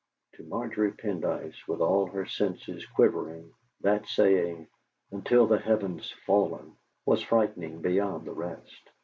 [0.33, 4.67] To Margery Pendyce, with all her senses quivering, that saying,
[5.11, 8.89] "Until the heaven's fallen," was frightening beyond the rest.